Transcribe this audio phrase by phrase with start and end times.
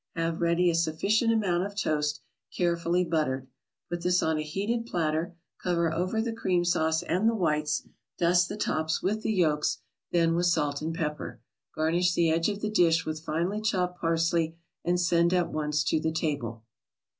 [0.15, 3.45] Have ready a sufficient amount of toast, carefully buttered.
[3.87, 7.83] Put this on a heated platter, cover over the cream sauce and the whites,
[8.17, 9.77] dust the tops with the yolks,
[10.11, 11.39] then with salt and pepper.
[11.75, 15.99] Garnish the edge of the dish with finely chopped parsley, and send at once to
[15.99, 16.63] the table.